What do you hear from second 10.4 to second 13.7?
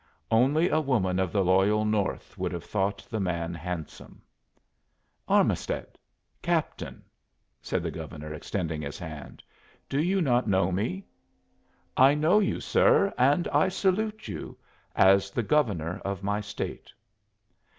know me?" "I know you, sir, and I